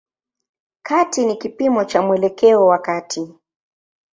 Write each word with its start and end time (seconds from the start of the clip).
Kati 0.81 1.25
ni 1.25 1.35
kipimo 1.35 1.85
cha 1.85 2.01
mwelekeo 2.01 2.67
wa 2.67 2.77
kati. 2.79 3.33